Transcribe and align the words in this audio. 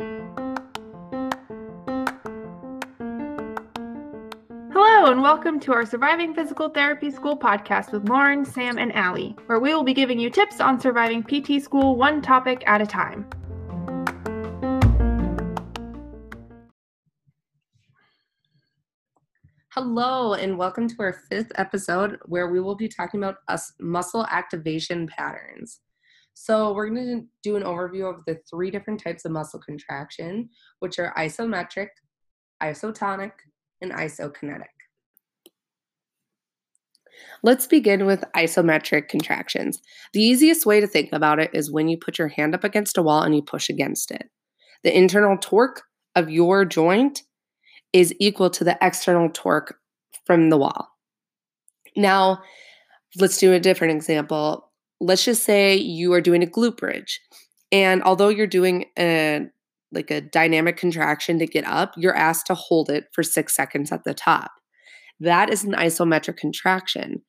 Hello, 0.00 0.14
and 5.10 5.20
welcome 5.20 5.58
to 5.58 5.72
our 5.72 5.84
Surviving 5.84 6.32
Physical 6.36 6.68
Therapy 6.68 7.10
School 7.10 7.36
podcast 7.36 7.90
with 7.90 8.08
Lauren, 8.08 8.44
Sam, 8.44 8.78
and 8.78 8.94
Allie, 8.94 9.34
where 9.46 9.58
we 9.58 9.74
will 9.74 9.82
be 9.82 9.92
giving 9.92 10.20
you 10.20 10.30
tips 10.30 10.60
on 10.60 10.78
surviving 10.78 11.24
PT 11.24 11.60
school 11.60 11.96
one 11.96 12.22
topic 12.22 12.62
at 12.68 12.80
a 12.80 12.86
time. 12.86 13.28
Hello, 19.70 20.34
and 20.34 20.56
welcome 20.56 20.86
to 20.86 20.94
our 21.00 21.24
fifth 21.28 21.50
episode 21.56 22.20
where 22.26 22.46
we 22.52 22.60
will 22.60 22.76
be 22.76 22.86
talking 22.86 23.24
about 23.24 23.38
us 23.48 23.72
muscle 23.80 24.26
activation 24.30 25.08
patterns. 25.08 25.80
So, 26.40 26.72
we're 26.72 26.88
going 26.88 27.20
to 27.20 27.26
do 27.42 27.56
an 27.56 27.64
overview 27.64 28.08
of 28.08 28.24
the 28.24 28.38
three 28.48 28.70
different 28.70 29.02
types 29.02 29.24
of 29.24 29.32
muscle 29.32 29.58
contraction, 29.58 30.48
which 30.78 31.00
are 31.00 31.12
isometric, 31.18 31.88
isotonic, 32.62 33.32
and 33.80 33.92
isokinetic. 33.92 34.62
Let's 37.42 37.66
begin 37.66 38.06
with 38.06 38.22
isometric 38.36 39.08
contractions. 39.08 39.82
The 40.12 40.22
easiest 40.22 40.64
way 40.64 40.78
to 40.78 40.86
think 40.86 41.12
about 41.12 41.40
it 41.40 41.50
is 41.52 41.72
when 41.72 41.88
you 41.88 41.98
put 41.98 42.18
your 42.18 42.28
hand 42.28 42.54
up 42.54 42.62
against 42.62 42.96
a 42.96 43.02
wall 43.02 43.22
and 43.22 43.34
you 43.34 43.42
push 43.42 43.68
against 43.68 44.12
it. 44.12 44.30
The 44.84 44.96
internal 44.96 45.38
torque 45.38 45.82
of 46.14 46.30
your 46.30 46.64
joint 46.64 47.24
is 47.92 48.14
equal 48.20 48.50
to 48.50 48.62
the 48.62 48.78
external 48.80 49.28
torque 49.28 49.76
from 50.24 50.50
the 50.50 50.56
wall. 50.56 50.88
Now, 51.96 52.42
let's 53.16 53.38
do 53.38 53.52
a 53.52 53.58
different 53.58 53.96
example. 53.96 54.67
Let's 55.00 55.24
just 55.24 55.44
say 55.44 55.76
you 55.76 56.12
are 56.12 56.20
doing 56.20 56.42
a 56.42 56.46
glute 56.46 56.76
bridge. 56.76 57.20
And 57.70 58.02
although 58.02 58.28
you're 58.28 58.46
doing 58.46 58.86
a 58.98 59.46
like 59.90 60.10
a 60.10 60.20
dynamic 60.20 60.76
contraction 60.76 61.38
to 61.38 61.46
get 61.46 61.64
up, 61.64 61.94
you're 61.96 62.16
asked 62.16 62.46
to 62.46 62.54
hold 62.54 62.90
it 62.90 63.06
for 63.12 63.22
6 63.22 63.54
seconds 63.54 63.90
at 63.90 64.04
the 64.04 64.12
top. 64.12 64.50
That 65.20 65.50
is 65.50 65.64
an 65.64 65.72
isometric 65.72 66.36
contraction. 66.36 67.22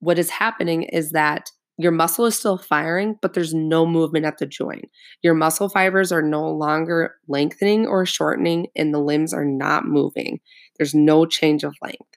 What 0.00 0.18
is 0.18 0.30
happening 0.30 0.84
is 0.84 1.10
that 1.12 1.50
your 1.78 1.92
muscle 1.92 2.26
is 2.26 2.38
still 2.38 2.58
firing, 2.58 3.18
but 3.22 3.34
there's 3.34 3.54
no 3.54 3.86
movement 3.86 4.24
at 4.24 4.38
the 4.38 4.46
joint. 4.46 4.86
Your 5.22 5.34
muscle 5.34 5.68
fibers 5.68 6.12
are 6.12 6.22
no 6.22 6.48
longer 6.48 7.14
lengthening 7.28 7.86
or 7.86 8.04
shortening, 8.06 8.68
and 8.76 8.92
the 8.92 8.98
limbs 8.98 9.32
are 9.32 9.44
not 9.44 9.86
moving. 9.86 10.40
There's 10.78 10.94
no 10.94 11.26
change 11.26 11.64
of 11.64 11.74
length. 11.82 12.16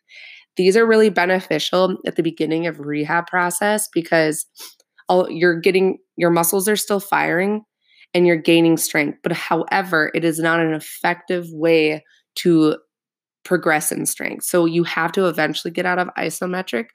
These 0.58 0.78
are 0.78 0.86
really 0.86 1.10
beneficial 1.10 1.98
at 2.06 2.16
the 2.16 2.24
beginning 2.24 2.68
of 2.68 2.80
rehab 2.80 3.28
process 3.28 3.88
because 3.94 4.46
you're 5.30 5.60
getting 5.60 5.98
your 6.18 6.30
muscles 6.30 6.68
are 6.68 6.76
still 6.76 7.00
firing 7.00 7.64
and 8.14 8.26
you're 8.26 8.38
gaining 8.38 8.78
strength. 8.78 9.20
But 9.22 9.34
however, 9.34 10.12
it 10.16 10.24
is 10.24 10.40
not 10.40 10.62
an 10.62 10.74
effective 10.74 11.46
way 11.52 12.04
to 12.36 12.78
progress 13.44 13.92
in 13.92 14.06
strength. 14.06 14.46
So 14.46 14.66
you 14.66 14.84
have 14.86 15.12
to 15.12 15.28
eventually 15.28 15.72
get 15.72 15.86
out 15.86 16.00
of 16.00 16.10
isometric 16.18 16.86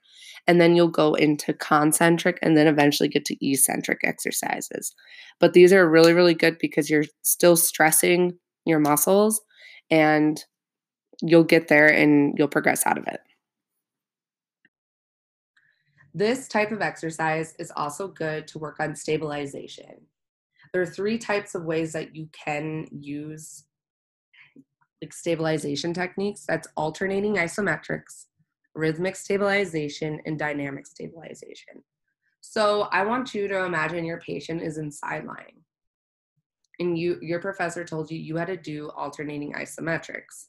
and 0.47 0.59
then 0.59 0.75
you'll 0.75 0.89
go 0.89 1.13
into 1.13 1.53
concentric 1.53 2.39
and 2.41 2.57
then 2.57 2.67
eventually 2.67 3.07
get 3.07 3.23
to 3.25 3.37
eccentric 3.39 3.99
exercises. 4.03 4.93
But 5.39 5.53
these 5.53 5.71
are 5.71 5.89
really, 5.89 6.13
really 6.13 6.33
good 6.33 6.57
because 6.59 6.89
you're 6.89 7.05
still 7.21 7.55
stressing 7.55 8.33
your 8.65 8.79
muscles 8.79 9.39
and 9.89 10.43
you'll 11.21 11.43
get 11.43 11.67
there 11.67 11.87
and 11.87 12.33
you'll 12.37 12.47
progress 12.47 12.85
out 12.85 12.97
of 12.97 13.07
it. 13.07 13.19
This 16.13 16.47
type 16.47 16.71
of 16.71 16.81
exercise 16.81 17.55
is 17.57 17.71
also 17.75 18.07
good 18.07 18.47
to 18.47 18.59
work 18.59 18.79
on 18.79 18.95
stabilization. 18.95 20.07
There 20.73 20.81
are 20.81 20.87
three 20.87 21.17
types 21.17 21.55
of 21.55 21.63
ways 21.63 21.93
that 21.93 22.15
you 22.15 22.29
can 22.31 22.87
use 22.91 23.65
like 25.01 25.13
stabilization 25.13 25.93
techniques. 25.93 26.45
That's 26.45 26.67
alternating 26.77 27.35
isometrics, 27.35 28.25
rhythmic 28.75 29.15
stabilization, 29.15 30.21
and 30.25 30.37
dynamic 30.37 30.85
stabilization. 30.85 31.83
So 32.41 32.83
I 32.91 33.05
want 33.05 33.33
you 33.33 33.47
to 33.47 33.65
imagine 33.65 34.05
your 34.05 34.19
patient 34.19 34.61
is 34.61 34.77
in 34.77 34.91
side 34.91 35.25
lying. 35.25 35.63
And 36.79 36.97
you 36.97 37.19
your 37.21 37.39
professor 37.39 37.83
told 37.83 38.09
you 38.09 38.17
you 38.17 38.35
had 38.37 38.47
to 38.47 38.57
do 38.57 38.89
alternating 38.95 39.53
isometrics. 39.53 40.47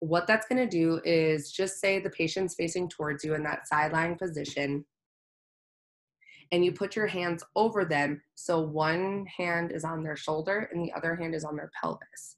What 0.00 0.26
that's 0.26 0.46
going 0.46 0.68
to 0.68 0.68
do 0.68 1.00
is 1.04 1.50
just 1.50 1.80
say 1.80 1.98
the 1.98 2.10
patient's 2.10 2.54
facing 2.54 2.88
towards 2.88 3.24
you 3.24 3.34
in 3.34 3.42
that 3.44 3.66
side 3.66 3.92
lying 3.92 4.16
position 4.16 4.84
and 6.52 6.64
you 6.64 6.72
put 6.72 6.94
your 6.94 7.06
hands 7.06 7.42
over 7.56 7.84
them 7.84 8.22
so 8.34 8.60
one 8.60 9.26
hand 9.26 9.72
is 9.72 9.84
on 9.84 10.02
their 10.02 10.16
shoulder 10.16 10.68
and 10.72 10.84
the 10.84 10.92
other 10.92 11.16
hand 11.16 11.34
is 11.34 11.44
on 11.44 11.56
their 11.56 11.70
pelvis. 11.80 12.36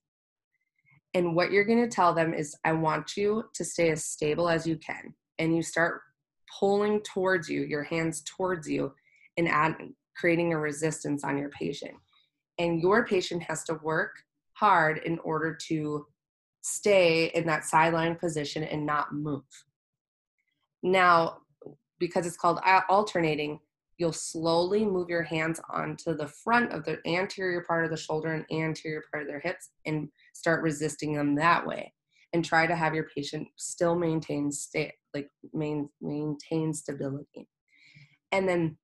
And 1.14 1.34
what 1.34 1.50
you're 1.50 1.64
going 1.64 1.82
to 1.82 1.94
tell 1.94 2.14
them 2.14 2.34
is, 2.34 2.54
I 2.64 2.72
want 2.72 3.16
you 3.16 3.44
to 3.54 3.64
stay 3.64 3.90
as 3.90 4.04
stable 4.04 4.48
as 4.48 4.66
you 4.66 4.76
can. 4.76 5.14
And 5.38 5.54
you 5.54 5.62
start 5.62 6.00
pulling 6.58 7.00
towards 7.02 7.48
you, 7.48 7.62
your 7.62 7.84
hands 7.84 8.22
towards 8.24 8.68
you, 8.68 8.92
and 9.36 9.48
add, 9.48 9.76
creating 10.16 10.52
a 10.52 10.58
resistance 10.58 11.24
on 11.24 11.38
your 11.38 11.50
patient. 11.50 11.94
And 12.58 12.80
your 12.80 13.06
patient 13.06 13.42
has 13.42 13.64
to 13.64 13.80
work 13.82 14.12
hard 14.54 14.98
in 15.04 15.18
order 15.20 15.56
to 15.68 16.06
stay 16.66 17.26
in 17.26 17.46
that 17.46 17.64
sideline 17.64 18.16
position 18.16 18.64
and 18.64 18.84
not 18.84 19.14
move. 19.14 19.44
Now, 20.82 21.38
because 22.00 22.26
it's 22.26 22.36
called 22.36 22.58
uh, 22.66 22.80
alternating, 22.88 23.60
you'll 23.98 24.12
slowly 24.12 24.84
move 24.84 25.08
your 25.08 25.22
hands 25.22 25.60
onto 25.70 26.16
the 26.16 26.26
front 26.26 26.72
of 26.72 26.84
the 26.84 26.98
anterior 27.06 27.62
part 27.62 27.84
of 27.84 27.92
the 27.92 27.96
shoulder 27.96 28.34
and 28.34 28.44
anterior 28.50 29.04
part 29.12 29.22
of 29.22 29.28
their 29.28 29.38
hips 29.38 29.70
and 29.86 30.08
start 30.34 30.60
resisting 30.60 31.14
them 31.14 31.36
that 31.36 31.64
way 31.64 31.92
and 32.32 32.44
try 32.44 32.66
to 32.66 32.74
have 32.74 32.94
your 32.94 33.08
patient 33.14 33.46
still 33.56 33.94
maintain 33.94 34.50
state 34.50 34.92
like 35.14 35.30
main, 35.54 35.88
maintain 36.02 36.74
stability 36.74 37.48
and 38.32 38.46
then 38.46 38.76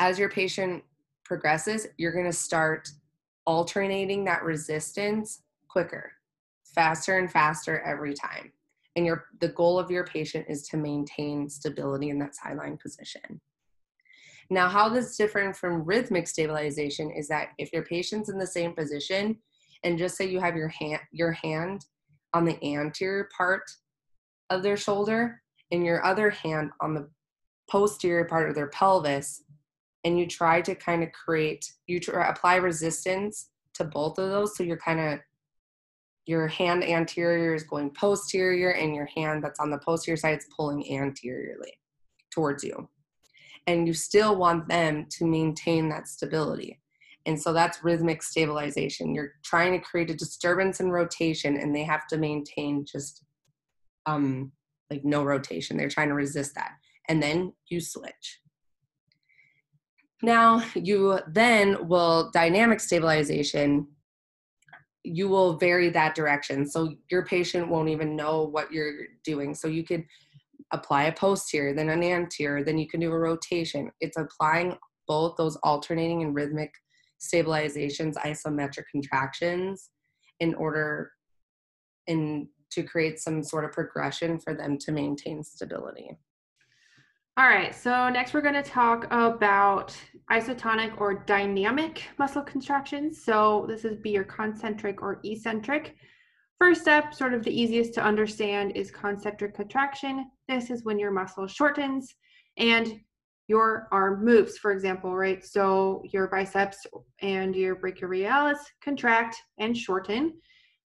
as 0.00 0.18
your 0.18 0.30
patient 0.30 0.82
progresses 1.24 1.86
you're 1.98 2.12
going 2.12 2.24
to 2.24 2.32
start 2.32 2.88
alternating 3.46 4.24
that 4.24 4.42
resistance 4.42 5.42
quicker 5.68 6.10
faster 6.74 7.18
and 7.18 7.30
faster 7.30 7.80
every 7.80 8.14
time. 8.14 8.52
And 8.96 9.06
your 9.06 9.26
the 9.40 9.48
goal 9.48 9.78
of 9.78 9.90
your 9.90 10.04
patient 10.04 10.46
is 10.48 10.66
to 10.68 10.76
maintain 10.76 11.48
stability 11.48 12.10
in 12.10 12.18
that 12.18 12.34
sideline 12.34 12.78
position. 12.78 13.40
Now, 14.50 14.68
how 14.68 14.88
this 14.88 15.10
is 15.10 15.16
different 15.16 15.56
from 15.56 15.84
rhythmic 15.84 16.26
stabilization 16.26 17.10
is 17.10 17.28
that 17.28 17.50
if 17.58 17.72
your 17.72 17.84
patient's 17.84 18.30
in 18.30 18.38
the 18.38 18.46
same 18.46 18.72
position, 18.72 19.38
and 19.84 19.98
just 19.98 20.16
say 20.16 20.26
you 20.26 20.40
have 20.40 20.56
your 20.56 20.68
hand 20.68 21.00
your 21.12 21.32
hand 21.32 21.84
on 22.34 22.44
the 22.44 22.62
anterior 22.64 23.28
part 23.36 23.70
of 24.50 24.62
their 24.62 24.76
shoulder 24.76 25.40
and 25.70 25.84
your 25.84 26.04
other 26.04 26.30
hand 26.30 26.70
on 26.80 26.94
the 26.94 27.08
posterior 27.70 28.24
part 28.24 28.48
of 28.48 28.54
their 28.54 28.68
pelvis, 28.68 29.44
and 30.04 30.18
you 30.18 30.26
try 30.26 30.60
to 30.60 30.74
kind 30.74 31.02
of 31.02 31.12
create 31.12 31.70
you 31.86 32.00
try, 32.00 32.28
apply 32.28 32.56
resistance 32.56 33.50
to 33.74 33.84
both 33.84 34.18
of 34.18 34.30
those, 34.30 34.56
so 34.56 34.64
you're 34.64 34.76
kind 34.78 34.98
of 34.98 35.20
your 36.28 36.46
hand 36.46 36.84
anterior 36.84 37.54
is 37.54 37.64
going 37.64 37.90
posterior 37.90 38.70
and 38.70 38.94
your 38.94 39.08
hand 39.16 39.42
that's 39.42 39.60
on 39.60 39.70
the 39.70 39.78
posterior 39.78 40.16
side 40.16 40.38
is 40.38 40.46
pulling 40.56 40.84
anteriorly 40.92 41.72
towards 42.30 42.62
you 42.62 42.88
and 43.68 43.86
you 43.86 43.92
still 43.92 44.34
want 44.34 44.66
them 44.66 45.06
to 45.10 45.26
maintain 45.26 45.90
that 45.90 46.08
stability. 46.08 46.80
And 47.26 47.40
so 47.40 47.52
that's 47.52 47.84
rhythmic 47.84 48.22
stabilization. 48.22 49.14
You're 49.14 49.34
trying 49.44 49.72
to 49.72 49.86
create 49.86 50.10
a 50.10 50.14
disturbance 50.14 50.80
in 50.80 50.90
rotation, 50.90 51.58
and 51.58 51.76
they 51.76 51.84
have 51.84 52.06
to 52.06 52.16
maintain 52.16 52.86
just 52.90 53.22
um, 54.06 54.52
like 54.90 55.04
no 55.04 55.22
rotation. 55.22 55.76
They're 55.76 55.90
trying 55.90 56.08
to 56.08 56.14
resist 56.14 56.54
that. 56.54 56.70
And 57.10 57.22
then 57.22 57.52
you 57.68 57.82
switch. 57.82 58.40
Now, 60.22 60.64
you 60.74 61.20
then 61.28 61.88
will 61.88 62.30
dynamic 62.30 62.80
stabilization, 62.80 63.86
you 65.04 65.28
will 65.28 65.56
vary 65.56 65.90
that 65.90 66.14
direction. 66.14 66.66
So 66.66 66.94
your 67.10 67.24
patient 67.24 67.68
won't 67.68 67.88
even 67.88 68.16
know 68.16 68.42
what 68.42 68.72
you're 68.72 69.06
doing. 69.24 69.54
So 69.54 69.68
you 69.68 69.84
could 69.84 70.04
apply 70.72 71.04
a 71.04 71.12
posterior, 71.12 71.74
then 71.74 71.88
an 71.88 72.02
anterior, 72.02 72.64
then 72.64 72.78
you 72.78 72.88
can 72.88 73.00
do 73.00 73.12
a 73.12 73.18
rotation. 73.18 73.90
It's 74.00 74.18
applying 74.18 74.76
both 75.06 75.36
those 75.36 75.56
alternating 75.62 76.22
and 76.22 76.34
rhythmic 76.34 76.72
stabilizations, 77.20 78.14
isometric 78.14 78.84
contractions 78.90 79.90
in 80.40 80.54
order 80.54 81.12
in 82.06 82.48
to 82.70 82.82
create 82.82 83.18
some 83.18 83.42
sort 83.42 83.64
of 83.64 83.72
progression 83.72 84.38
for 84.38 84.54
them 84.54 84.76
to 84.78 84.92
maintain 84.92 85.42
stability. 85.42 86.10
All 87.38 87.46
right, 87.46 87.74
so 87.74 88.08
next 88.08 88.34
we're 88.34 88.42
going 88.42 88.54
to 88.54 88.62
talk 88.62 89.06
about 89.06 89.96
isotonic 90.30 91.00
or 91.00 91.24
dynamic 91.24 92.04
muscle 92.18 92.42
contractions. 92.42 93.24
So 93.24 93.64
this 93.68 93.84
is 93.84 93.96
be 93.96 94.10
your 94.10 94.24
concentric 94.24 95.02
or 95.02 95.20
eccentric. 95.24 95.96
First 96.58 96.82
step, 96.82 97.14
sort 97.14 97.34
of 97.34 97.44
the 97.44 97.60
easiest 97.60 97.94
to 97.94 98.02
understand, 98.02 98.72
is 98.76 98.90
concentric 98.90 99.54
contraction. 99.54 100.30
This 100.48 100.70
is 100.70 100.84
when 100.84 100.98
your 100.98 101.12
muscle 101.12 101.46
shortens 101.46 102.14
and 102.56 103.00
your 103.46 103.88
arm 103.92 104.24
moves, 104.24 104.58
for 104.58 104.72
example, 104.72 105.16
right? 105.16 105.44
So 105.44 106.02
your 106.12 106.28
biceps 106.28 106.86
and 107.22 107.56
your 107.56 107.76
brachioradialis 107.76 108.58
contract 108.82 109.36
and 109.58 109.76
shorten 109.76 110.34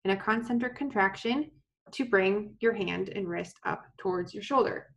in 0.05 0.11
a 0.13 0.17
concentric 0.17 0.77
contraction 0.77 1.51
to 1.93 2.05
bring 2.05 2.55
your 2.61 2.73
hand 2.73 3.09
and 3.09 3.29
wrist 3.29 3.57
up 3.65 3.85
towards 3.99 4.33
your 4.33 4.43
shoulder. 4.43 4.94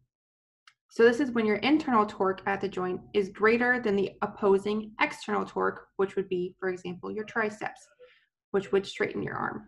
So 0.89 1.03
this 1.03 1.19
is 1.19 1.31
when 1.31 1.45
your 1.45 1.57
internal 1.57 2.05
torque 2.05 2.41
at 2.47 2.61
the 2.61 2.67
joint 2.67 3.01
is 3.13 3.29
greater 3.29 3.79
than 3.79 3.95
the 3.95 4.11
opposing 4.21 4.91
external 5.01 5.45
torque, 5.45 5.87
which 5.97 6.15
would 6.15 6.29
be, 6.29 6.55
for 6.59 6.69
example, 6.69 7.11
your 7.11 7.25
triceps, 7.25 7.87
which 8.51 8.71
would 8.71 8.85
straighten 8.85 9.21
your 9.21 9.35
arm. 9.35 9.67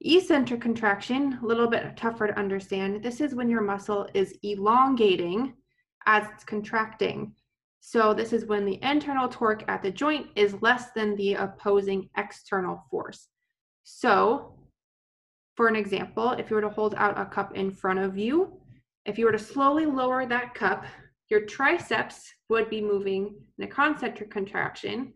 Eccentric 0.00 0.60
contraction, 0.60 1.38
a 1.42 1.46
little 1.46 1.68
bit 1.68 1.96
tougher 1.96 2.26
to 2.26 2.38
understand. 2.38 3.02
This 3.02 3.20
is 3.20 3.34
when 3.34 3.48
your 3.48 3.62
muscle 3.62 4.08
is 4.14 4.36
elongating 4.42 5.54
as 6.06 6.26
it's 6.34 6.44
contracting. 6.44 7.34
So 7.80 8.12
this 8.12 8.32
is 8.32 8.46
when 8.46 8.64
the 8.64 8.78
internal 8.82 9.28
torque 9.28 9.64
at 9.68 9.82
the 9.82 9.90
joint 9.90 10.26
is 10.34 10.60
less 10.60 10.90
than 10.90 11.14
the 11.16 11.34
opposing 11.34 12.08
external 12.16 12.84
force. 12.90 13.28
So 13.84 14.58
for 15.56 15.68
an 15.68 15.76
example, 15.76 16.32
if 16.32 16.50
you 16.50 16.56
were 16.56 16.62
to 16.62 16.68
hold 16.68 16.94
out 16.96 17.18
a 17.18 17.24
cup 17.24 17.56
in 17.56 17.70
front 17.70 17.98
of 17.98 18.18
you, 18.18 18.60
if 19.06 19.18
you 19.18 19.24
were 19.24 19.32
to 19.32 19.38
slowly 19.38 19.86
lower 19.86 20.26
that 20.26 20.54
cup, 20.54 20.84
your 21.30 21.42
triceps 21.42 22.32
would 22.48 22.68
be 22.68 22.80
moving 22.80 23.36
in 23.58 23.64
a 23.64 23.68
concentric 23.68 24.30
contraction 24.30 25.12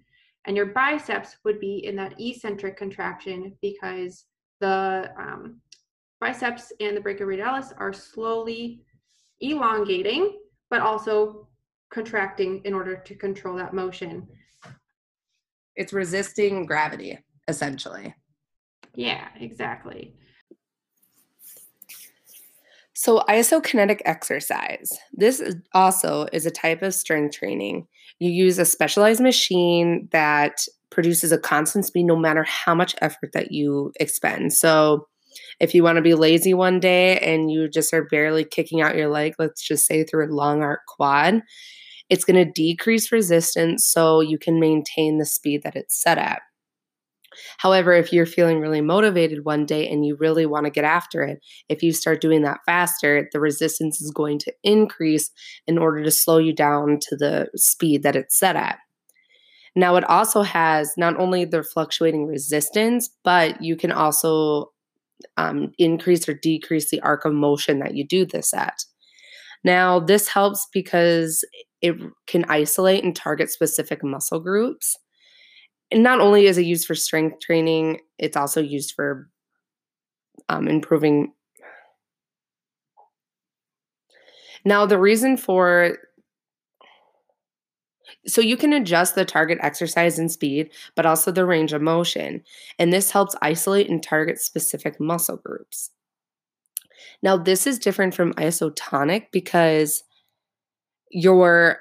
and 0.46 0.56
your 0.56 0.66
biceps 0.66 1.36
would 1.44 1.60
be 1.60 1.84
in 1.84 1.96
that 1.96 2.14
eccentric 2.18 2.76
contraction 2.76 3.56
because 3.60 4.24
the 4.60 5.10
um, 5.18 5.60
biceps 6.20 6.72
and 6.80 6.96
the 6.96 7.00
brachioradialis 7.00 7.72
are 7.78 7.92
slowly 7.92 8.82
elongating, 9.40 10.38
but 10.70 10.80
also 10.80 11.48
contracting 11.92 12.62
in 12.64 12.72
order 12.72 12.96
to 12.96 13.14
control 13.14 13.56
that 13.56 13.74
motion. 13.74 14.26
It's 15.76 15.92
resisting 15.92 16.66
gravity, 16.66 17.18
essentially. 17.48 18.14
Yeah, 18.94 19.28
exactly. 19.38 20.16
So, 23.00 23.22
isokinetic 23.30 24.02
exercise. 24.04 24.92
This 25.14 25.40
is 25.40 25.54
also 25.72 26.26
is 26.34 26.44
a 26.44 26.50
type 26.50 26.82
of 26.82 26.92
strength 26.92 27.34
training. 27.34 27.86
You 28.18 28.30
use 28.30 28.58
a 28.58 28.66
specialized 28.66 29.22
machine 29.22 30.06
that 30.12 30.58
produces 30.90 31.32
a 31.32 31.38
constant 31.38 31.86
speed 31.86 32.02
no 32.02 32.14
matter 32.14 32.42
how 32.42 32.74
much 32.74 32.94
effort 33.00 33.30
that 33.32 33.52
you 33.52 33.90
expend. 33.98 34.52
So, 34.52 35.08
if 35.60 35.74
you 35.74 35.82
want 35.82 35.96
to 35.96 36.02
be 36.02 36.12
lazy 36.12 36.52
one 36.52 36.78
day 36.78 37.18
and 37.20 37.50
you 37.50 37.70
just 37.70 37.94
are 37.94 38.04
barely 38.04 38.44
kicking 38.44 38.82
out 38.82 38.96
your 38.96 39.08
leg, 39.08 39.32
let's 39.38 39.66
just 39.66 39.86
say 39.86 40.04
through 40.04 40.30
a 40.30 40.36
long 40.36 40.60
arc 40.60 40.80
quad, 40.86 41.40
it's 42.10 42.24
going 42.26 42.44
to 42.44 42.52
decrease 42.52 43.10
resistance 43.10 43.86
so 43.86 44.20
you 44.20 44.36
can 44.38 44.60
maintain 44.60 45.16
the 45.16 45.24
speed 45.24 45.62
that 45.62 45.74
it's 45.74 45.98
set 45.98 46.18
at. 46.18 46.42
However, 47.58 47.92
if 47.92 48.12
you're 48.12 48.26
feeling 48.26 48.60
really 48.60 48.80
motivated 48.80 49.44
one 49.44 49.66
day 49.66 49.88
and 49.88 50.04
you 50.04 50.16
really 50.16 50.46
want 50.46 50.64
to 50.64 50.70
get 50.70 50.84
after 50.84 51.22
it, 51.22 51.40
if 51.68 51.82
you 51.82 51.92
start 51.92 52.20
doing 52.20 52.42
that 52.42 52.60
faster, 52.66 53.28
the 53.32 53.40
resistance 53.40 54.00
is 54.00 54.10
going 54.10 54.38
to 54.40 54.52
increase 54.62 55.30
in 55.66 55.78
order 55.78 56.02
to 56.02 56.10
slow 56.10 56.38
you 56.38 56.52
down 56.52 56.98
to 57.02 57.16
the 57.16 57.48
speed 57.56 58.02
that 58.02 58.16
it's 58.16 58.38
set 58.38 58.56
at. 58.56 58.78
Now, 59.76 59.96
it 59.96 60.04
also 60.04 60.42
has 60.42 60.94
not 60.96 61.16
only 61.18 61.44
the 61.44 61.62
fluctuating 61.62 62.26
resistance, 62.26 63.08
but 63.22 63.62
you 63.62 63.76
can 63.76 63.92
also 63.92 64.72
um, 65.36 65.72
increase 65.78 66.28
or 66.28 66.34
decrease 66.34 66.90
the 66.90 67.00
arc 67.00 67.24
of 67.24 67.32
motion 67.32 67.78
that 67.78 67.94
you 67.94 68.06
do 68.06 68.24
this 68.24 68.52
at. 68.52 68.84
Now, 69.62 70.00
this 70.00 70.28
helps 70.28 70.66
because 70.72 71.44
it 71.82 71.94
can 72.26 72.44
isolate 72.48 73.04
and 73.04 73.14
target 73.14 73.50
specific 73.50 74.02
muscle 74.02 74.40
groups 74.40 74.96
not 75.92 76.20
only 76.20 76.46
is 76.46 76.58
it 76.58 76.66
used 76.66 76.86
for 76.86 76.94
strength 76.94 77.40
training, 77.40 78.00
it's 78.18 78.36
also 78.36 78.60
used 78.60 78.94
for 78.94 79.28
um, 80.48 80.68
improving. 80.68 81.32
Now, 84.64 84.86
the 84.86 84.98
reason 84.98 85.36
for 85.36 85.98
so 88.26 88.40
you 88.40 88.56
can 88.56 88.72
adjust 88.72 89.14
the 89.14 89.24
target 89.24 89.58
exercise 89.62 90.18
and 90.18 90.30
speed, 90.30 90.70
but 90.94 91.06
also 91.06 91.30
the 91.30 91.46
range 91.46 91.72
of 91.72 91.80
motion. 91.80 92.42
And 92.78 92.92
this 92.92 93.10
helps 93.10 93.36
isolate 93.40 93.88
and 93.88 94.02
target 94.02 94.38
specific 94.38 95.00
muscle 95.00 95.38
groups. 95.38 95.90
Now, 97.22 97.36
this 97.36 97.66
is 97.66 97.78
different 97.78 98.14
from 98.14 98.34
isotonic 98.34 99.26
because 99.32 100.02
your 101.10 101.78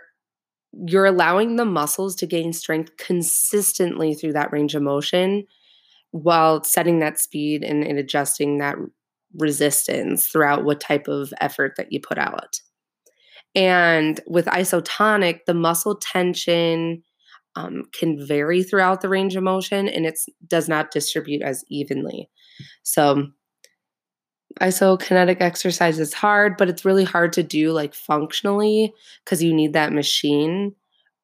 you're 0.71 1.05
allowing 1.05 1.55
the 1.55 1.65
muscles 1.65 2.15
to 2.15 2.27
gain 2.27 2.53
strength 2.53 2.97
consistently 2.97 4.13
through 4.13 4.33
that 4.33 4.51
range 4.51 4.75
of 4.75 4.81
motion 4.81 5.45
while 6.11 6.63
setting 6.63 6.99
that 6.99 7.19
speed 7.19 7.63
and, 7.63 7.83
and 7.83 7.97
adjusting 7.97 8.57
that 8.57 8.75
resistance 9.35 10.27
throughout 10.27 10.63
what 10.63 10.79
type 10.79 11.07
of 11.07 11.33
effort 11.39 11.73
that 11.77 11.91
you 11.91 11.99
put 11.99 12.17
out. 12.17 12.61
And 13.55 14.19
with 14.27 14.45
isotonic, 14.45 15.45
the 15.45 15.53
muscle 15.53 15.95
tension 15.95 17.03
um, 17.55 17.83
can 17.93 18.25
vary 18.25 18.63
throughout 18.63 19.01
the 19.01 19.09
range 19.09 19.35
of 19.35 19.43
motion 19.43 19.87
and 19.87 20.05
it 20.05 20.19
does 20.47 20.69
not 20.69 20.91
distribute 20.91 21.41
as 21.41 21.63
evenly. 21.67 22.29
So 22.83 23.27
isokinetic 24.61 25.41
exercise 25.41 25.99
is 25.99 26.13
hard, 26.13 26.57
but 26.57 26.69
it's 26.69 26.85
really 26.85 27.03
hard 27.03 27.33
to 27.33 27.43
do 27.43 27.71
like 27.71 27.93
functionally 27.93 28.93
because 29.23 29.43
you 29.43 29.53
need 29.53 29.73
that 29.73 29.93
machine. 29.93 30.75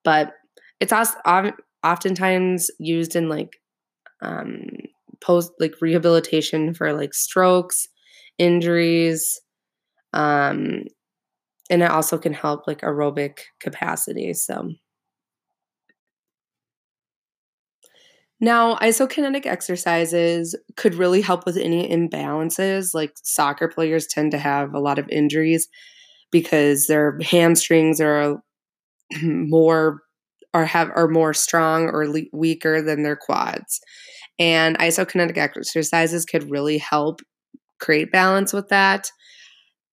But 0.04 0.34
it's 0.80 0.94
also 0.94 1.18
oftentimes 1.84 2.70
used 2.80 3.16
in 3.16 3.30
like 3.30 3.60
um, 4.22 4.68
post 5.22 5.52
like 5.60 5.76
rehabilitation 5.82 6.74
for 6.74 6.94
like 6.94 7.14
strokes, 7.14 7.88
injuries, 8.38 9.42
um, 10.14 10.84
and 11.70 11.82
it 11.82 11.90
also 11.92 12.18
can 12.18 12.34
help 12.34 12.68
like 12.68 12.82
aerobic 12.82 13.40
capacity. 13.60 14.34
So. 14.34 14.72
Now, 18.46 18.76
isokinetic 18.76 19.48
exercises 19.48 20.56
could 20.78 20.94
really 20.94 21.20
help 21.20 21.48
with 21.48 21.58
any 21.58 21.90
imbalances. 21.90 22.94
Like 22.94 23.14
soccer 23.24 23.68
players 23.68 24.06
tend 24.06 24.30
to 24.34 24.38
have 24.38 24.72
a 24.76 24.80
lot 24.80 25.00
of 25.00 25.10
injuries 25.10 25.68
because 26.32 26.86
their 26.86 27.18
hamstrings 27.24 28.00
are 28.00 28.38
more 29.24 30.04
or 30.54 30.66
have 30.66 30.92
are 30.96 31.08
more 31.08 31.34
strong 31.34 31.90
or 31.90 32.08
le- 32.08 32.30
weaker 32.34 32.84
than 32.84 33.02
their 33.02 33.16
quads. 33.16 33.82
And 34.38 34.78
isokinetic 34.78 35.38
exercises 35.38 36.24
could 36.24 36.52
really 36.52 36.78
help 36.78 37.22
create 37.80 38.12
balance 38.12 38.54
with 38.54 38.70
that. 38.70 39.10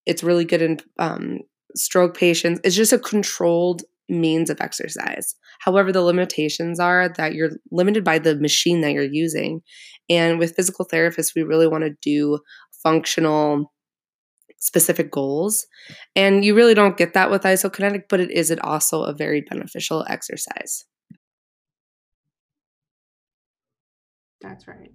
It's 0.05 0.23
really 0.23 0.45
good 0.45 0.61
in 0.61 0.79
um, 0.99 1.39
stroke 1.75 2.15
patients. 2.19 2.61
It's 2.65 2.77
just 2.77 2.93
a 2.93 2.99
controlled 2.99 3.83
means 4.13 4.51
of 4.51 4.61
exercise. 4.61 5.35
However, 5.61 5.91
the 5.91 6.03
limitations 6.03 6.79
are 6.79 7.09
that 7.17 7.35
you're 7.35 7.51
limited 7.71 8.05
by 8.05 8.19
the 8.19 8.37
machine 8.37 8.83
that 8.83 8.93
you're 8.93 9.03
using. 9.03 9.63
And 10.09 10.39
with 10.39 10.55
physical 10.55 10.87
therapists, 10.87 11.35
we 11.35 11.43
really 11.43 11.67
want 11.67 11.85
to 11.85 11.97
do 12.03 12.39
functional 12.83 13.73
specific 14.61 15.11
goals. 15.11 15.67
And 16.15 16.45
you 16.45 16.55
really 16.55 16.75
don't 16.75 16.97
get 16.97 17.15
that 17.15 17.31
with 17.31 17.43
isokinetic, 17.43 18.03
but 18.09 18.21
it 18.21 18.31
is 18.31 18.51
it 18.51 18.61
also 18.61 19.03
a 19.03 19.13
very 19.13 19.41
beneficial 19.41 20.05
exercise. 20.09 20.85
That's 24.41 24.69
right. 24.69 24.91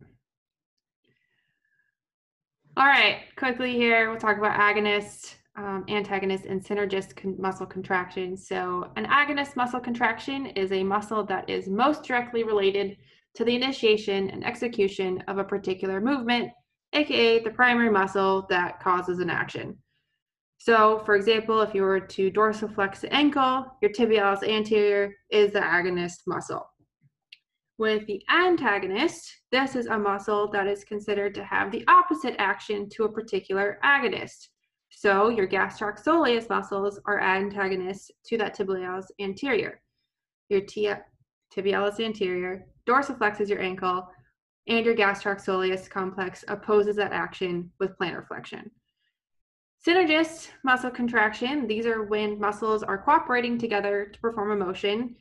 All 2.75 2.85
right, 2.85 3.21
quickly 3.35 3.73
here, 3.73 4.09
we'll 4.09 4.19
talk 4.19 4.37
about 4.37 4.59
agonists 4.59 5.33
um, 5.57 5.83
antagonist 5.89 6.45
and 6.45 6.63
synergist 6.63 7.15
con- 7.15 7.35
muscle 7.39 7.65
contraction. 7.65 8.37
So, 8.37 8.89
an 8.95 9.05
agonist 9.05 9.55
muscle 9.55 9.79
contraction 9.79 10.47
is 10.47 10.71
a 10.71 10.83
muscle 10.83 11.23
that 11.25 11.49
is 11.49 11.67
most 11.67 12.03
directly 12.03 12.43
related 12.43 12.97
to 13.35 13.43
the 13.43 13.55
initiation 13.55 14.29
and 14.29 14.45
execution 14.45 15.23
of 15.27 15.39
a 15.39 15.43
particular 15.43 15.99
movement, 15.99 16.51
aka 16.93 17.39
the 17.39 17.49
primary 17.49 17.89
muscle 17.89 18.45
that 18.49 18.79
causes 18.79 19.19
an 19.19 19.29
action. 19.29 19.77
So, 20.59 21.01
for 21.05 21.15
example, 21.15 21.61
if 21.61 21.73
you 21.73 21.83
were 21.83 21.99
to 21.99 22.31
dorsiflex 22.31 23.01
the 23.01 23.13
ankle, 23.13 23.65
your 23.81 23.91
tibialis 23.91 24.47
anterior 24.47 25.13
is 25.29 25.53
the 25.53 25.59
agonist 25.59 26.21
muscle. 26.25 26.67
With 27.77 28.07
the 28.07 28.23
antagonist, 28.31 29.31
this 29.51 29.75
is 29.75 29.85
a 29.85 29.99
muscle 29.99 30.49
that 30.51 30.67
is 30.67 30.83
considered 30.83 31.35
to 31.35 31.43
have 31.43 31.71
the 31.71 31.85
opposite 31.87 32.35
action 32.39 32.89
to 32.89 33.03
a 33.03 33.11
particular 33.11 33.79
agonist. 33.83 34.47
So 34.89 35.29
your 35.29 35.47
gastroc 35.47 36.03
soleus 36.03 36.49
muscles 36.49 36.99
are 37.05 37.19
antagonists 37.19 38.11
to 38.25 38.37
that 38.37 38.57
tibialis 38.57 39.05
anterior. 39.19 39.81
Your 40.49 40.61
tibialis 40.61 41.99
anterior 41.99 42.65
dorsiflexes 42.87 43.49
your 43.49 43.61
ankle, 43.61 44.07
and 44.67 44.85
your 44.85 44.95
gastroc 44.95 45.43
soleus 45.43 45.89
complex 45.89 46.43
opposes 46.47 46.95
that 46.95 47.11
action 47.11 47.71
with 47.79 47.97
plantar 47.97 48.27
flexion. 48.27 48.71
Synergist 49.85 50.49
muscle 50.63 50.89
contraction, 50.89 51.67
these 51.67 51.85
are 51.85 52.03
when 52.03 52.39
muscles 52.39 52.81
are 52.83 52.97
cooperating 52.97 53.57
together 53.57 54.09
to 54.11 54.19
perform 54.19 54.51
a 54.51 54.55
motion. 54.55 55.15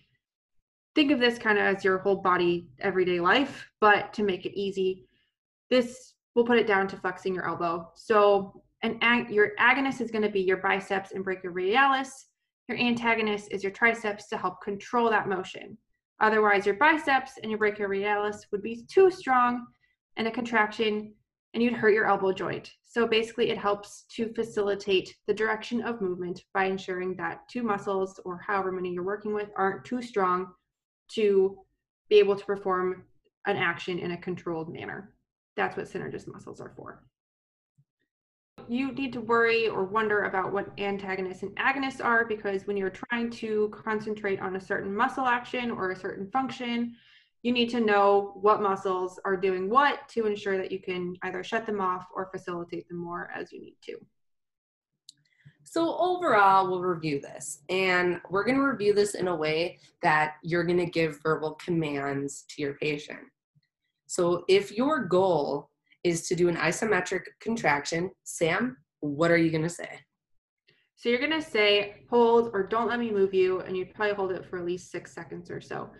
Think 0.94 1.10
of 1.10 1.20
this 1.20 1.38
kind 1.38 1.58
of 1.58 1.64
as 1.64 1.84
your 1.84 1.98
whole 1.98 2.16
body 2.16 2.68
everyday 2.80 3.20
life, 3.20 3.68
but 3.80 4.12
to 4.14 4.22
make 4.22 4.46
it 4.46 4.58
easy, 4.58 5.04
this 5.70 6.14
we'll 6.34 6.46
put 6.46 6.58
it 6.58 6.66
down 6.66 6.88
to 6.88 6.96
flexing 6.96 7.34
your 7.34 7.46
elbow. 7.46 7.90
So 7.94 8.62
an 8.86 8.98
ag- 9.02 9.30
your 9.30 9.50
agonist 9.58 10.00
is 10.00 10.12
going 10.12 10.22
to 10.22 10.30
be 10.30 10.40
your 10.40 10.58
biceps 10.58 11.10
and 11.10 11.26
brachioradialis. 11.26 12.08
Your 12.68 12.78
antagonist 12.78 13.48
is 13.50 13.64
your 13.64 13.72
triceps 13.72 14.28
to 14.28 14.36
help 14.36 14.62
control 14.62 15.10
that 15.10 15.28
motion. 15.28 15.76
Otherwise, 16.20 16.64
your 16.64 16.76
biceps 16.76 17.32
and 17.42 17.50
your 17.50 17.58
brachioradialis 17.58 18.46
would 18.52 18.62
be 18.62 18.84
too 18.88 19.10
strong 19.10 19.66
and 20.16 20.28
a 20.28 20.30
contraction, 20.30 21.12
and 21.52 21.62
you'd 21.62 21.74
hurt 21.74 21.94
your 21.94 22.06
elbow 22.06 22.32
joint. 22.32 22.70
So 22.84 23.06
basically, 23.08 23.50
it 23.50 23.58
helps 23.58 24.04
to 24.14 24.32
facilitate 24.34 25.14
the 25.26 25.34
direction 25.34 25.82
of 25.82 26.00
movement 26.00 26.44
by 26.54 26.66
ensuring 26.66 27.16
that 27.16 27.40
two 27.50 27.64
muscles, 27.64 28.20
or 28.24 28.40
however 28.46 28.70
many 28.70 28.92
you're 28.92 29.02
working 29.02 29.34
with, 29.34 29.50
aren't 29.56 29.84
too 29.84 30.00
strong 30.00 30.52
to 31.08 31.58
be 32.08 32.16
able 32.20 32.36
to 32.36 32.44
perform 32.44 33.04
an 33.46 33.56
action 33.56 33.98
in 33.98 34.12
a 34.12 34.16
controlled 34.16 34.72
manner. 34.72 35.12
That's 35.56 35.76
what 35.76 35.86
synergist 35.86 36.28
muscles 36.28 36.60
are 36.60 36.72
for 36.76 37.02
you 38.68 38.92
need 38.92 39.12
to 39.12 39.20
worry 39.20 39.68
or 39.68 39.84
wonder 39.84 40.24
about 40.24 40.52
what 40.52 40.68
antagonists 40.78 41.42
and 41.42 41.54
agonists 41.56 42.04
are 42.04 42.24
because 42.24 42.66
when 42.66 42.76
you're 42.76 42.90
trying 42.90 43.30
to 43.30 43.68
concentrate 43.70 44.40
on 44.40 44.56
a 44.56 44.60
certain 44.60 44.94
muscle 44.94 45.26
action 45.26 45.70
or 45.70 45.90
a 45.90 45.96
certain 45.96 46.30
function, 46.30 46.94
you 47.42 47.52
need 47.52 47.70
to 47.70 47.80
know 47.80 48.32
what 48.40 48.60
muscles 48.60 49.20
are 49.24 49.36
doing 49.36 49.70
what 49.70 50.08
to 50.08 50.26
ensure 50.26 50.58
that 50.58 50.72
you 50.72 50.80
can 50.80 51.16
either 51.22 51.44
shut 51.44 51.64
them 51.64 51.80
off 51.80 52.06
or 52.14 52.28
facilitate 52.32 52.88
them 52.88 52.98
more 52.98 53.30
as 53.34 53.52
you 53.52 53.60
need 53.60 53.76
to. 53.82 53.96
So, 55.62 55.96
overall, 55.98 56.68
we'll 56.68 56.80
review 56.80 57.20
this, 57.20 57.60
and 57.68 58.20
we're 58.30 58.44
going 58.44 58.56
to 58.56 58.62
review 58.62 58.94
this 58.94 59.14
in 59.16 59.26
a 59.26 59.34
way 59.34 59.78
that 60.00 60.34
you're 60.42 60.64
going 60.64 60.78
to 60.78 60.86
give 60.86 61.20
verbal 61.22 61.52
commands 61.54 62.44
to 62.50 62.62
your 62.62 62.74
patient. 62.74 63.18
So, 64.06 64.44
if 64.48 64.70
your 64.70 65.04
goal 65.04 65.70
is 66.06 66.28
to 66.28 66.36
do 66.36 66.48
an 66.48 66.56
isometric 66.56 67.22
contraction. 67.40 68.10
Sam, 68.22 68.76
what 69.00 69.32
are 69.32 69.36
you 69.36 69.50
going 69.50 69.64
to 69.64 69.68
say? 69.68 69.88
So 70.94 71.08
you're 71.08 71.18
going 71.18 71.32
to 71.32 71.42
say 71.42 72.04
hold 72.08 72.50
or 72.54 72.62
don't 72.62 72.88
let 72.88 73.00
me 73.00 73.10
move 73.10 73.34
you, 73.34 73.60
and 73.60 73.76
you'd 73.76 73.92
probably 73.92 74.14
hold 74.14 74.32
it 74.32 74.46
for 74.46 74.58
at 74.58 74.64
least 74.64 74.90
six 74.90 75.12
seconds 75.12 75.50
or 75.50 75.60
so. 75.60 75.90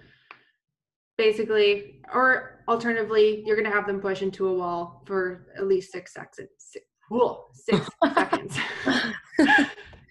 Basically, 1.19 2.01
or 2.13 2.65
alternatively, 2.69 3.43
you're 3.45 3.57
going 3.57 3.69
to 3.69 3.75
have 3.75 3.87
them 3.87 4.01
push 4.01 4.23
into 4.23 4.47
a 4.49 4.55
wall 4.55 5.03
for 5.07 5.49
at 5.57 5.67
least 5.67 5.91
six 5.91 6.15
seconds. 6.15 6.49
Six, 6.59 6.87
six 7.55 7.89
seconds. 8.03 8.59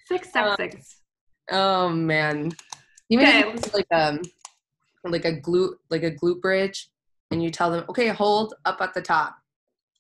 six 0.08 0.34
seconds. 0.34 0.98
oh 1.52 1.90
man, 1.90 2.52
you 3.10 3.20
okay. 3.20 3.54
like 3.74 3.88
um 3.92 4.20
like 5.04 5.26
a 5.26 5.40
glute 5.40 5.76
like 5.90 6.04
a 6.04 6.12
glute 6.12 6.42
bridge, 6.42 6.90
and 7.32 7.42
you 7.44 7.50
tell 7.50 7.72
them, 7.72 7.86
okay, 7.90 8.08
hold 8.10 8.56
up 8.66 8.82
at 8.82 8.94
the 8.94 9.02
top 9.02 9.36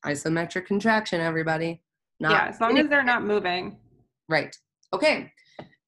isometric 0.05 0.65
contraction, 0.65 1.21
everybody. 1.21 1.81
Not 2.19 2.31
yeah, 2.31 2.47
as 2.47 2.61
long 2.61 2.77
as 2.77 2.87
they're 2.87 3.03
not 3.03 3.25
moving. 3.25 3.77
Right. 4.29 4.55
Okay. 4.93 5.31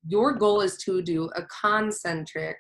Your 0.06 0.34
goal 0.34 0.62
is 0.62 0.78
to 0.84 1.02
do 1.02 1.30
a 1.36 1.44
concentric 1.44 2.58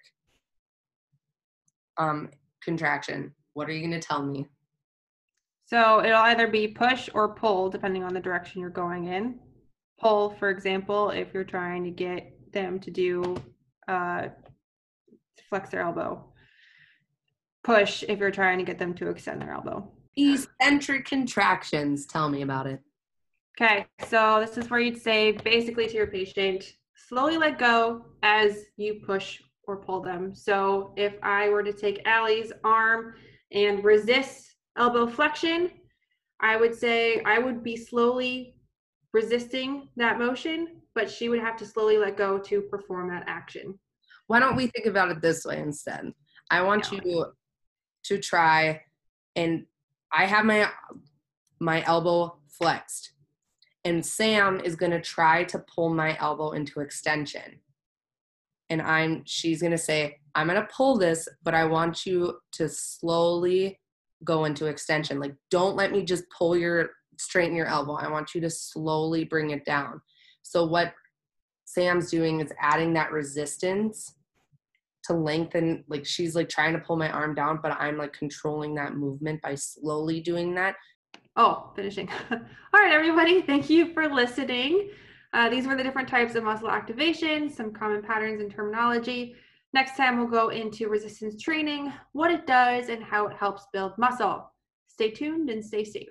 um, 1.97 2.29
contraction. 2.63 3.33
What 3.53 3.67
are 3.69 3.73
you 3.73 3.79
going 3.79 3.99
to 3.99 4.05
tell 4.05 4.23
me? 4.23 4.45
So 5.65 6.03
it'll 6.03 6.17
either 6.17 6.47
be 6.47 6.67
push 6.69 7.09
or 7.13 7.35
pull, 7.35 7.69
depending 7.69 8.03
on 8.03 8.13
the 8.13 8.21
direction 8.21 8.61
you're 8.61 8.69
going 8.69 9.07
in. 9.07 9.39
Pull, 9.99 10.35
for 10.39 10.49
example, 10.49 11.09
if 11.09 11.33
you're 11.33 11.43
trying 11.43 11.83
to 11.83 11.89
get 11.89 12.37
them 12.53 12.79
to 12.79 12.91
do 12.91 13.35
uh, 13.87 14.27
flex 15.49 15.69
their 15.69 15.81
elbow. 15.81 16.33
Push 17.63 18.03
if 18.07 18.19
you're 18.19 18.31
trying 18.31 18.57
to 18.59 18.63
get 18.63 18.79
them 18.79 18.93
to 18.95 19.09
extend 19.09 19.41
their 19.41 19.53
elbow. 19.53 19.91
Eccentric 20.17 21.05
contractions. 21.05 22.05
Tell 22.05 22.29
me 22.29 22.41
about 22.41 22.67
it. 22.67 22.79
Okay, 23.59 23.86
so 24.07 24.39
this 24.39 24.57
is 24.57 24.69
where 24.69 24.79
you'd 24.79 25.01
say 25.01 25.31
basically 25.31 25.88
to 25.88 25.93
your 25.93 26.07
patient, 26.07 26.63
slowly 26.95 27.38
let 27.38 27.57
go 27.57 28.05
as 28.21 28.65
you 28.77 29.01
push 29.05 29.41
or 29.63 29.77
pull 29.77 30.01
them. 30.01 30.36
So 30.36 30.93
if 30.95 31.13
I 31.24 31.50
were 31.50 31.63
to 31.63 31.74
take 31.74 32.05
Allie's 32.05 32.51
arm 32.63 33.15
and 33.51 33.83
resist 33.83 34.55
elbow 34.77 35.07
flexion, 35.07 35.71
I 36.39 36.55
would 36.55 36.75
say 36.75 37.21
I 37.24 37.39
would 37.39 37.63
be 37.63 37.75
slowly 37.75 38.55
resisting 39.13 39.89
that 39.95 40.19
motion, 40.19 40.81
but 40.93 41.09
she 41.09 41.29
would 41.29 41.39
have 41.39 41.57
to 41.57 41.65
slowly 41.65 41.97
let 41.97 42.17
go 42.17 42.38
to 42.38 42.62
perform 42.62 43.09
that 43.09 43.24
action. 43.27 43.77
Why 44.27 44.39
don't 44.39 44.55
we 44.55 44.67
think 44.67 44.86
about 44.86 45.09
it 45.09 45.21
this 45.21 45.45
way 45.45 45.59
instead? 45.59 46.13
I 46.51 46.62
want 46.62 46.91
yeah. 46.91 47.00
you 47.03 47.25
to 48.03 48.19
try 48.19 48.81
and 49.36 49.65
I 50.11 50.25
have 50.25 50.45
my 50.45 50.69
my 51.59 51.83
elbow 51.85 52.37
flexed 52.47 53.11
and 53.87 54.05
Sam 54.05 54.59
is 54.59 54.75
going 54.75 54.91
to 54.91 55.01
try 55.01 55.45
to 55.45 55.59
pull 55.59 55.93
my 55.93 56.17
elbow 56.19 56.51
into 56.51 56.81
extension. 56.81 57.61
And 58.69 58.81
I'm 58.81 59.23
she's 59.25 59.61
going 59.61 59.71
to 59.71 59.77
say, 59.77 60.19
"I'm 60.35 60.47
going 60.47 60.59
to 60.59 60.67
pull 60.67 60.97
this, 60.97 61.29
but 61.43 61.53
I 61.53 61.63
want 61.63 62.05
you 62.05 62.37
to 62.53 62.67
slowly 62.67 63.79
go 64.25 64.43
into 64.43 64.65
extension. 64.65 65.19
Like 65.19 65.35
don't 65.49 65.77
let 65.77 65.93
me 65.93 66.03
just 66.03 66.25
pull 66.37 66.57
your 66.57 66.89
straighten 67.17 67.55
your 67.55 67.67
elbow. 67.67 67.93
I 67.93 68.09
want 68.09 68.35
you 68.35 68.41
to 68.41 68.49
slowly 68.49 69.23
bring 69.23 69.51
it 69.51 69.63
down." 69.63 70.01
So 70.41 70.65
what 70.65 70.93
Sam's 71.63 72.11
doing 72.11 72.41
is 72.41 72.51
adding 72.59 72.93
that 72.93 73.13
resistance 73.13 74.15
to 75.07 75.13
lengthen 75.13 75.83
like 75.87 76.05
she's 76.05 76.35
like 76.35 76.49
trying 76.49 76.73
to 76.73 76.79
pull 76.79 76.95
my 76.95 77.09
arm 77.09 77.33
down 77.33 77.59
but 77.61 77.71
i'm 77.79 77.97
like 77.97 78.13
controlling 78.13 78.75
that 78.75 78.95
movement 78.95 79.41
by 79.41 79.55
slowly 79.55 80.19
doing 80.19 80.53
that. 80.55 80.75
Oh 81.35 81.71
finishing. 81.75 82.09
All 82.31 82.39
right 82.73 82.91
everybody 82.91 83.41
thank 83.41 83.69
you 83.69 83.93
for 83.93 84.07
listening. 84.07 84.89
Uh, 85.33 85.49
these 85.49 85.67
were 85.67 85.75
the 85.75 85.83
different 85.83 86.07
types 86.07 86.35
of 86.35 86.43
muscle 86.43 86.69
activation 86.69 87.49
some 87.49 87.71
common 87.71 88.01
patterns 88.01 88.41
and 88.41 88.51
terminology. 88.51 89.35
Next 89.73 89.97
time 89.97 90.17
we'll 90.17 90.27
go 90.27 90.49
into 90.49 90.87
resistance 90.89 91.41
training 91.41 91.91
what 92.13 92.31
it 92.31 92.47
does 92.47 92.89
and 92.89 93.03
how 93.03 93.27
it 93.27 93.35
helps 93.35 93.67
build 93.73 93.97
muscle. 93.97 94.51
Stay 94.87 95.11
tuned 95.11 95.49
and 95.49 95.63
stay 95.63 95.83
safe 95.83 96.09